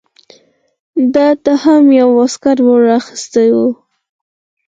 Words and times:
ده 1.13 1.27
ته 1.43 1.53
هم 1.63 1.83
یو 1.99 2.09
واسکټ 2.17 2.57
ور 2.63 2.83
اغوستی 2.97 3.47
و. 3.53 3.57